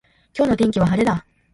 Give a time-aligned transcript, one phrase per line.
[0.35, 1.23] 今日の天気は晴れだ。